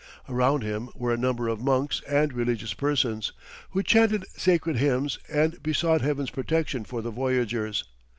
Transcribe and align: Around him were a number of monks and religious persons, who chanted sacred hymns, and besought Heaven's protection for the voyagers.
Around 0.27 0.63
him 0.63 0.89
were 0.95 1.13
a 1.13 1.15
number 1.15 1.47
of 1.47 1.61
monks 1.61 2.01
and 2.09 2.33
religious 2.33 2.73
persons, 2.73 3.33
who 3.69 3.83
chanted 3.83 4.25
sacred 4.35 4.77
hymns, 4.77 5.19
and 5.29 5.61
besought 5.61 6.01
Heaven's 6.01 6.31
protection 6.31 6.83
for 6.85 7.03
the 7.03 7.11
voyagers. 7.11 7.83